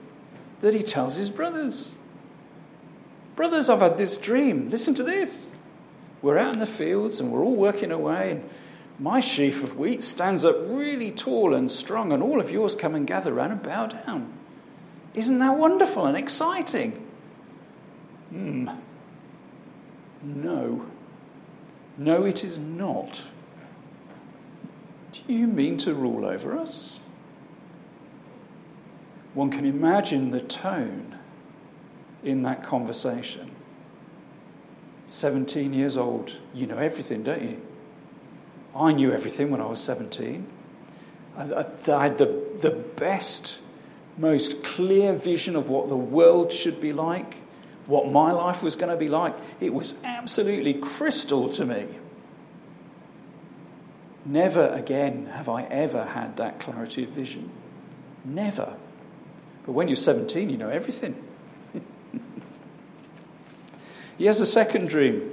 [0.60, 1.90] that he tells his brothers.
[3.36, 4.70] Brothers, I've had this dream.
[4.70, 5.50] Listen to this.
[6.22, 8.50] We're out in the fields and we're all working away, and
[8.98, 12.94] my sheaf of wheat stands up really tall and strong, and all of yours come
[12.94, 14.32] and gather round and bow down.
[15.14, 16.92] Isn't that wonderful and exciting?
[18.30, 18.68] Hmm.
[20.22, 20.86] No.
[21.98, 23.28] No, it is not.
[25.12, 26.98] Do you mean to rule over us?
[29.34, 31.13] One can imagine the tone
[32.24, 33.50] in that conversation.
[35.06, 37.60] 17 years old, you know everything, don't you?
[38.74, 40.46] I knew everything when I was 17.
[41.36, 43.60] I, I, had the, the best,
[44.16, 47.36] most clear vision of what the world should be like,
[47.86, 49.34] what my life was going to be like.
[49.60, 51.86] It was absolutely crystal to me.
[54.24, 57.50] Never again have I ever had that clarity of vision.
[58.24, 58.74] Never.
[59.66, 61.22] But when you're 17, you know everything.
[64.16, 65.30] He has a second dream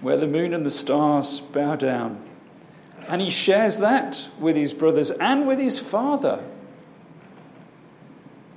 [0.00, 2.22] where the moon and the stars bow down.
[3.08, 6.44] And he shares that with his brothers and with his father.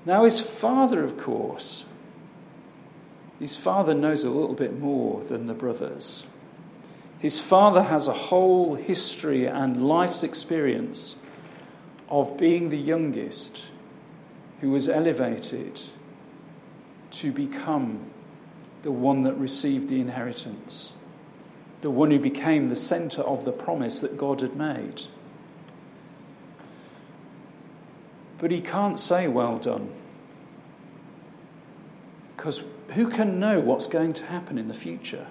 [0.06, 1.86] Now, his father, of course,
[3.40, 6.24] his father knows a little bit more than the brothers.
[7.20, 11.16] His father has a whole history and life's experience
[12.10, 13.72] of being the youngest
[14.62, 15.82] who was elevated
[17.12, 18.13] to become
[18.84, 20.94] the one that received the inheritance,
[21.82, 25.04] the one who became the center of the promise that God had made.
[28.38, 29.90] But he can't say, Well done.
[32.36, 35.28] Because who can know what's going to happen in the future?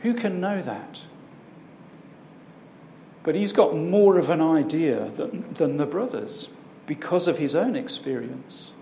[0.00, 1.02] Who can know that?
[3.22, 6.48] But he's got more of an idea than, than the brothers
[6.86, 8.72] because of his own experience,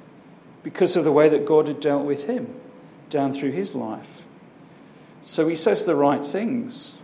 [0.62, 2.54] because of the way that God had dealt with him
[3.08, 4.22] down through his life.
[5.22, 6.94] So he says the right things.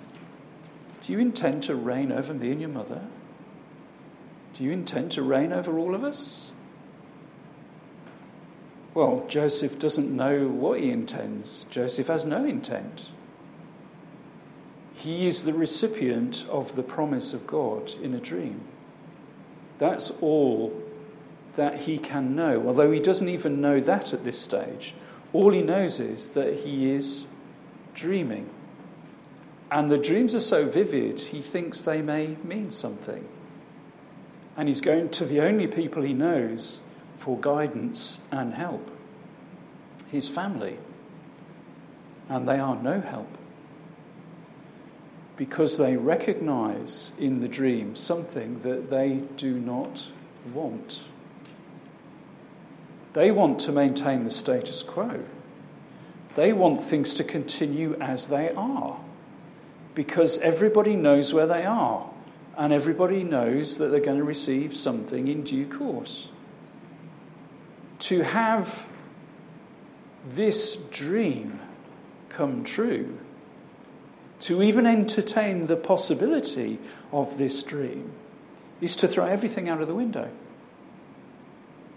[1.01, 3.03] Do you intend to reign over me and your mother?
[4.55, 6.53] Do you intend to reign over all of us?
[8.95, 11.65] Well, Joseph doesn't know what he intends.
[11.69, 13.11] Joseph has no intent.
[14.95, 18.61] He is the recipient of the promise of God in a dream.
[19.79, 20.81] That's all
[21.57, 24.95] that he can know, although he doesn't even know that at this stage.
[25.35, 27.27] All he knows is that he is
[27.93, 28.49] dreaming.
[29.71, 33.27] And the dreams are so vivid, he thinks they may mean something.
[34.57, 36.81] And he's going to the only people he knows
[37.17, 38.93] for guidance and help
[40.11, 40.79] his family.
[42.29, 43.37] And they are no help
[45.37, 50.13] because they recognize in the dream something that they do not
[50.53, 51.09] want.
[53.15, 55.25] They want to maintain the status quo.
[56.35, 59.01] They want things to continue as they are
[59.95, 62.11] because everybody knows where they are
[62.57, 66.29] and everybody knows that they're going to receive something in due course.
[68.01, 68.87] To have
[70.29, 71.61] this dream
[72.29, 73.17] come true,
[74.41, 76.81] to even entertain the possibility
[77.13, 78.11] of this dream,
[78.81, 80.31] is to throw everything out of the window.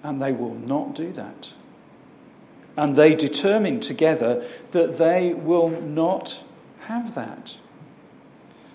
[0.04, 1.54] And they will not do that.
[2.76, 6.44] And they determine together that they will not
[6.82, 7.58] have that.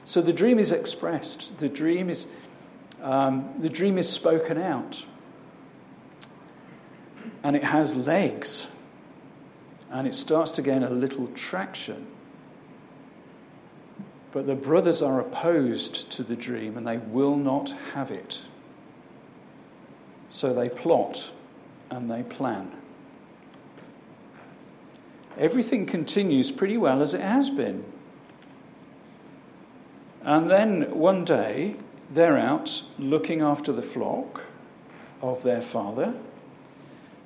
[0.05, 2.27] So the dream is expressed, the dream is,
[3.01, 5.07] um, the dream is spoken out,
[7.45, 8.69] and it has legs,
[9.91, 12.09] and it starts to gain a little traction.
[14.33, 18.43] But the brothers are opposed to the dream and they will not have it.
[20.33, 21.31] So they plot
[21.91, 22.73] and they plan.
[25.37, 27.85] Everything continues pretty well as it has been.
[30.23, 31.77] And then one day,
[32.11, 34.45] they're out looking after the flock
[35.21, 36.15] of their father.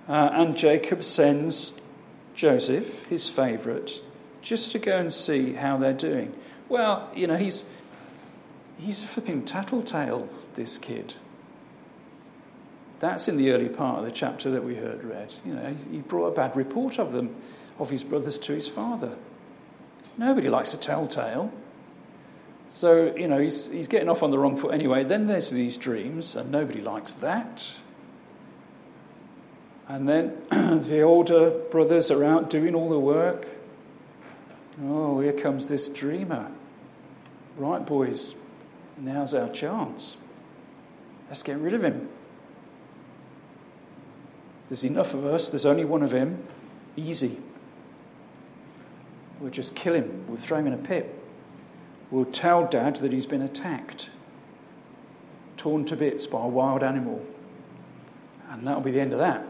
[0.09, 1.75] Uh, and Jacob sends
[2.35, 4.03] Joseph, his favourite,
[4.43, 6.35] just to go and see how they're doing.
[6.69, 7.65] Well, you know, he's,
[8.77, 11.15] he's a flipping tattletale, this kid.
[12.99, 15.33] That's in the early part of the chapter that we heard read.
[15.45, 17.37] You know, he brought a bad report of them,
[17.79, 19.17] of his brothers to his father.
[20.17, 21.53] Nobody likes a telltale.
[22.69, 25.05] So, you know, he's, he's getting off on the wrong foot anyway.
[25.05, 27.71] Then there's these dreams, and nobody likes that.
[29.89, 33.47] And then the older brothers are out doing all the work.
[34.83, 36.51] Oh, here comes this dreamer.
[37.57, 38.35] Right, boys,
[38.97, 40.17] now's our chance.
[41.29, 42.09] Let's get rid of him.
[44.69, 46.43] There's enough of us, there's only one of him.
[46.97, 47.39] Easy.
[49.41, 51.15] We'll just kill him, we'll throw him in a pit.
[52.11, 54.11] We'll tell dad that he's been attacked,
[55.57, 57.25] torn to bits by a wild animal.
[58.51, 59.45] And that'll be the end of that.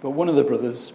[0.00, 0.92] But one of the brothers,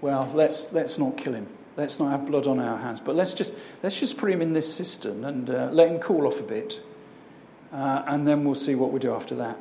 [0.00, 1.46] well, let's, let's not kill him.
[1.76, 3.00] Let's not have blood on our hands.
[3.00, 3.52] But let's just,
[3.82, 6.80] let's just put him in this cistern and uh, let him cool off a bit.
[7.72, 9.58] Uh, and then we'll see what we do after that.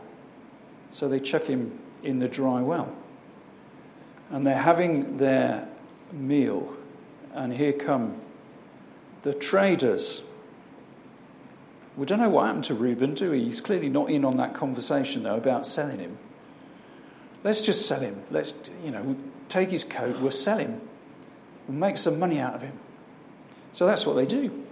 [0.93, 2.95] So they chuck him in the dry well.
[4.29, 5.67] And they're having their
[6.11, 6.77] meal.
[7.33, 8.21] And here come
[9.23, 10.21] the traders.
[11.97, 13.43] We don't know what happened to Reuben, do we?
[13.43, 16.19] He's clearly not in on that conversation, though, about selling him.
[17.43, 18.21] Let's just sell him.
[18.29, 18.53] Let's,
[18.85, 19.15] you know,
[19.49, 20.79] take his coat, we'll sell him.
[21.67, 22.77] We'll make some money out of him.
[23.71, 24.63] So that's what they do.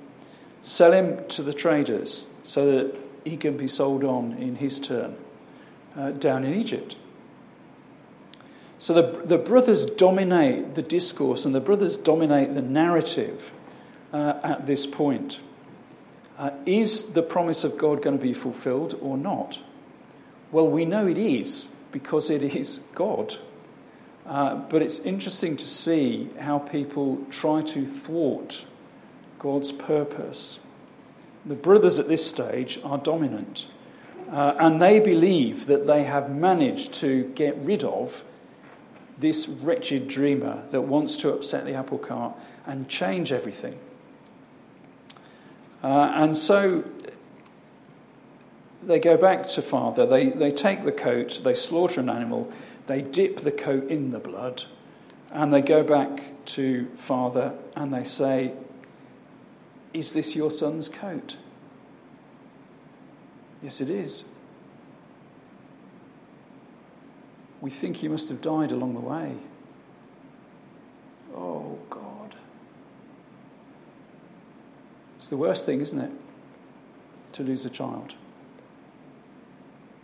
[0.61, 2.95] Sell him to the traders so that
[3.25, 5.17] he can be sold on in his turn
[5.95, 6.97] uh, down in Egypt.
[8.79, 13.51] So the, the brothers dominate the discourse and the brothers dominate the narrative
[14.11, 15.39] uh, at this point.
[16.37, 19.61] Uh, is the promise of God going to be fulfilled or not?
[20.51, 23.37] Well, we know it is because it is God.
[24.25, 28.65] Uh, but it's interesting to see how people try to thwart
[29.39, 30.59] God's purpose.
[31.45, 33.67] The brothers at this stage are dominant,
[34.31, 38.23] uh, and they believe that they have managed to get rid of
[39.19, 42.33] this wretched dreamer that wants to upset the apple cart
[42.65, 43.77] and change everything.
[45.83, 46.83] Uh, and so
[48.83, 52.51] they go back to father, they, they take the coat, they slaughter an animal,
[52.87, 54.63] they dip the coat in the blood,
[55.31, 58.53] and they go back to father and they say,
[59.93, 61.37] Is this your son's coat?
[63.63, 64.23] Yes, it is.
[67.61, 69.35] We think he must have died along the way.
[71.35, 72.35] Oh, God.
[75.17, 76.11] It's the worst thing, isn't it?
[77.33, 78.15] To lose a child.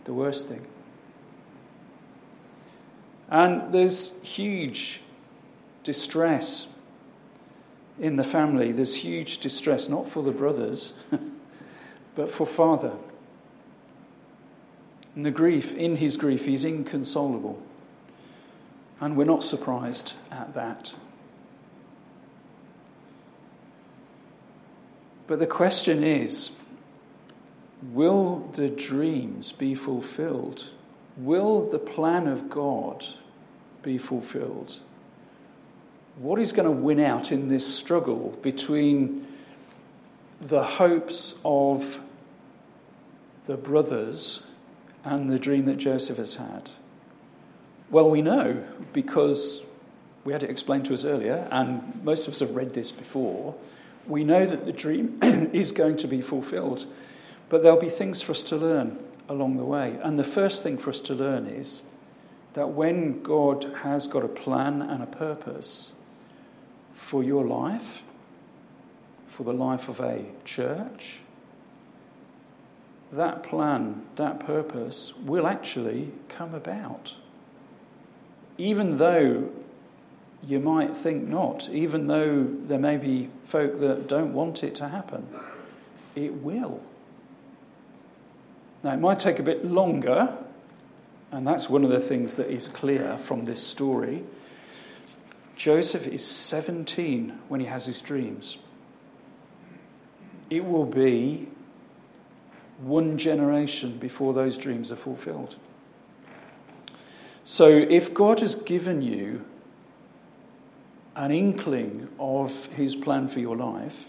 [0.04, 0.64] The worst thing.
[3.28, 5.02] And there's huge
[5.82, 6.68] distress
[7.98, 8.70] in the family.
[8.70, 10.92] There's huge distress, not for the brothers,
[12.14, 12.92] but for father.
[15.20, 17.60] The grief, in his grief, he's inconsolable.
[19.00, 20.94] And we're not surprised at that.
[25.26, 26.52] But the question is
[27.92, 30.70] will the dreams be fulfilled?
[31.16, 33.04] Will the plan of God
[33.82, 34.78] be fulfilled?
[36.16, 39.26] What is going to win out in this struggle between
[40.40, 42.00] the hopes of
[43.46, 44.44] the brothers
[45.08, 46.70] and the dream that Joseph has had?
[47.90, 49.64] Well, we know because
[50.24, 53.54] we had it explained to us earlier, and most of us have read this before
[54.08, 55.18] we know that the dream
[55.52, 56.86] is going to be fulfilled,
[57.48, 58.98] but there'll be things for us to learn
[59.28, 59.98] along the way.
[60.02, 61.82] And the first thing for us to learn is
[62.54, 65.92] that when God has got a plan and a purpose
[66.94, 68.02] for your life,
[69.28, 71.20] for the life of a church,
[73.12, 77.16] that plan, that purpose will actually come about.
[78.58, 79.50] Even though
[80.46, 84.88] you might think not, even though there may be folk that don't want it to
[84.88, 85.26] happen.
[86.14, 86.82] It will.
[88.82, 90.36] Now, it might take a bit longer,
[91.32, 94.24] and that's one of the things that is clear from this story.
[95.56, 98.58] Joseph is 17 when he has his dreams.
[100.50, 101.48] It will be
[102.78, 105.56] one generation before those dreams are fulfilled.
[107.44, 109.44] So, if God has given you
[111.16, 114.06] an inkling of his plan for your life,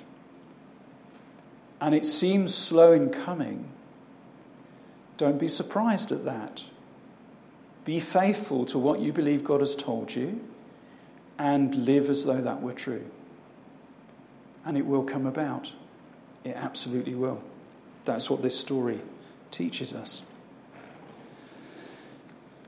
[1.82, 3.70] and it seems slow in coming,
[5.18, 6.64] don't be surprised at that.
[7.86, 10.42] Be faithful to what you believe God has told you
[11.38, 13.06] and live as though that were true.
[14.66, 15.74] And it will come about.
[16.44, 17.42] It absolutely will.
[18.10, 19.00] That's what this story
[19.52, 20.24] teaches us.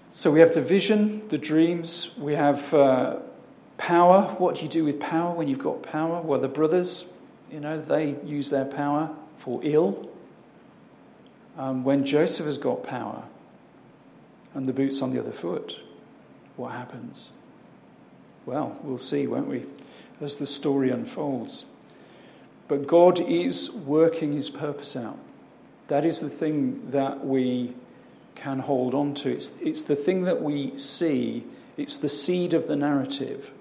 [0.10, 2.74] So we have the vision, the dreams, we have.
[2.74, 3.20] Uh,
[3.82, 6.22] Power, what do you do with power when you've got power?
[6.22, 7.08] Well, the brothers,
[7.52, 10.08] you know, they use their power for ill.
[11.58, 13.24] Um, when Joseph has got power
[14.54, 15.80] and the boot's on the other foot,
[16.58, 17.32] what happens?
[18.46, 19.66] Well, we'll see, won't we,
[20.22, 21.66] as the story unfolds.
[22.68, 25.18] But God is working his purpose out.
[25.92, 27.74] That is the thing that we
[28.36, 29.30] can hold on to.
[29.30, 31.44] It's, it's the thing that we see,
[31.76, 33.52] it's the seed of the narrative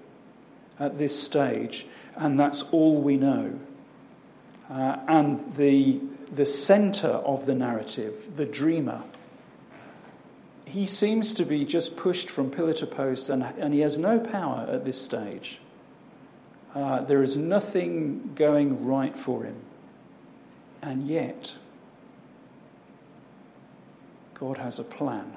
[0.79, 3.59] at this stage, and that's all we know.
[4.69, 5.99] Uh, and the,
[6.31, 9.03] the center of the narrative, the dreamer,
[10.63, 14.17] he seems to be just pushed from pillar to post, and, and he has no
[14.17, 15.59] power at this stage.
[16.73, 19.57] Uh, there is nothing going right for him.
[20.81, 21.55] And yet,
[24.41, 25.33] God has a plan.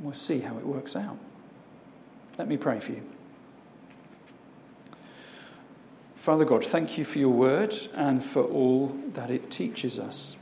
[0.00, 1.18] We'll see how it works out.
[2.38, 3.02] Let me pray for you.
[6.16, 10.36] Father God, thank you for your word and for all that it teaches us.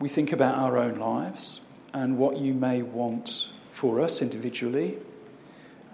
[0.00, 1.60] We think about our own lives
[1.94, 4.98] and what you may want for us individually,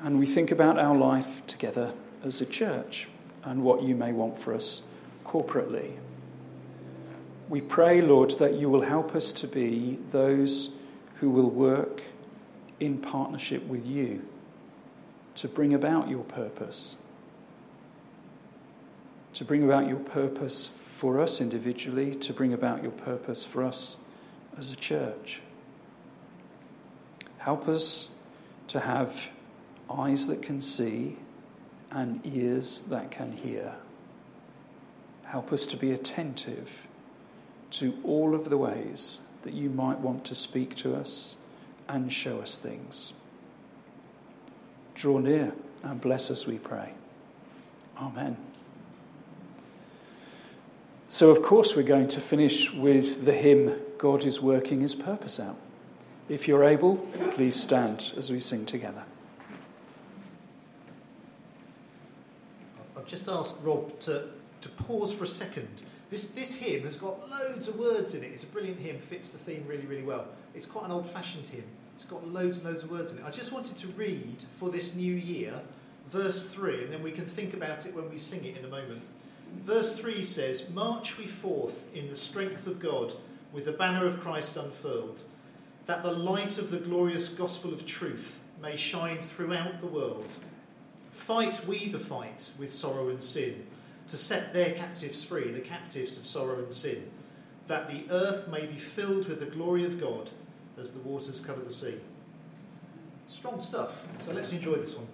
[0.01, 1.93] and we think about our life together
[2.25, 3.09] as a church
[3.45, 4.81] and what you may want for us
[5.23, 5.97] corporately.
[7.49, 10.71] We pray, Lord, that you will help us to be those
[11.17, 12.03] who will work
[12.81, 14.27] in partnership with you
[15.37, 16.97] to bring about your purpose.
[19.35, 23.99] To bring about your purpose for us individually, to bring about your purpose for us
[24.59, 25.43] as a church.
[27.39, 28.09] Help us
[28.69, 29.29] to have
[29.89, 31.17] eyes that can see
[31.91, 33.75] and ears that can hear.
[35.25, 36.86] Help us to be attentive
[37.71, 41.37] to all of the ways that you might want to speak to us
[41.89, 43.13] and show us things.
[44.95, 45.53] Draw near
[45.83, 46.95] and bless us, we pray.
[47.99, 48.37] Amen.
[51.09, 55.39] So, of course, we're going to finish with the hymn, God is Working His Purpose
[55.39, 55.57] Out.
[56.29, 56.97] If you're able,
[57.33, 59.05] please stand as we sing together.
[62.97, 64.25] I've just asked Rob to,
[64.63, 65.69] to pause for a second.
[66.09, 68.31] This, this hymn has got loads of words in it.
[68.33, 70.27] It's a brilliant hymn, fits the theme really, really well.
[70.55, 71.65] It's quite an old fashioned hymn.
[71.95, 73.25] It's got loads and loads of words in it.
[73.27, 75.61] I just wanted to read for this new year
[76.07, 78.69] verse 3, and then we can think about it when we sing it in a
[78.69, 79.03] moment.
[79.59, 83.15] Verse 3 says, March we forth in the strength of God
[83.53, 85.23] with the banner of Christ unfurled,
[85.87, 90.33] that the light of the glorious gospel of truth may shine throughout the world.
[91.11, 93.67] Fight we the fight with sorrow and sin,
[94.09, 97.11] to set their captives free, the captives of sorrow and sin,
[97.67, 100.31] that the earth may be filled with the glory of God
[100.79, 101.95] as the waters cover the sea.
[103.27, 104.07] Strong stuff.
[104.19, 105.07] So let's enjoy this one.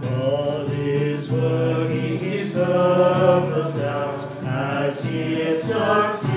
[0.00, 6.35] God is working his purpose out as he succeeds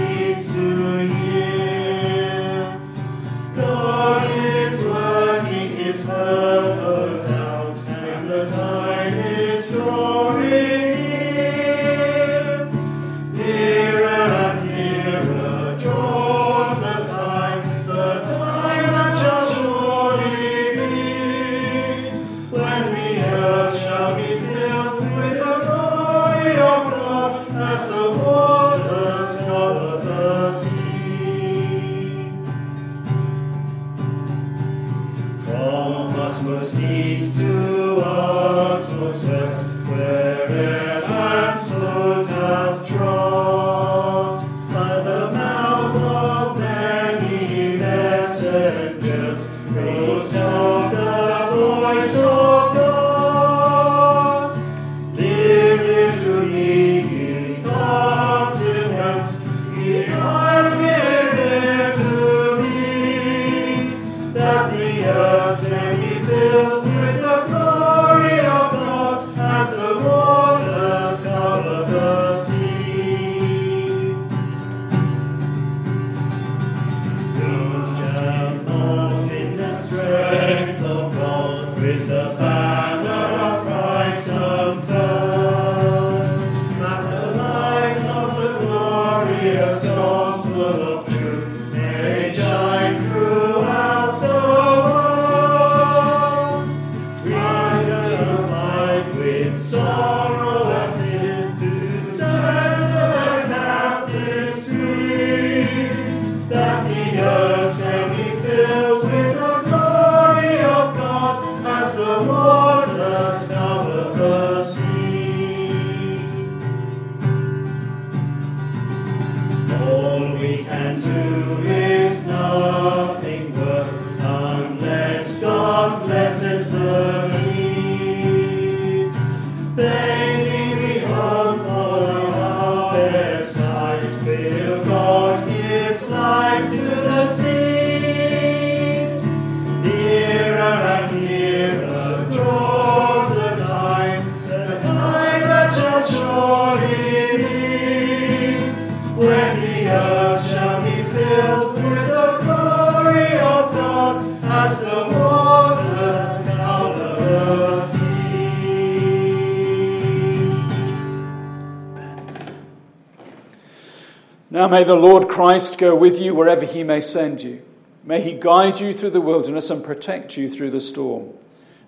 [165.29, 167.61] Christ go with you wherever he may send you.
[168.03, 171.33] May he guide you through the wilderness and protect you through the storm.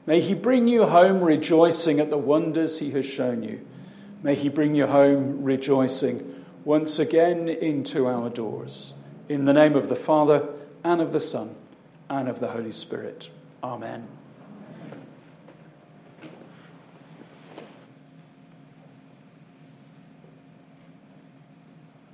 [0.05, 3.65] May he bring you home rejoicing at the wonders he has shown you.
[4.23, 8.93] May he bring you home rejoicing once again into our doors.
[9.27, 10.47] In the name of the Father,
[10.83, 11.55] and of the Son,
[12.09, 13.29] and of the Holy Spirit.
[13.63, 14.07] Amen.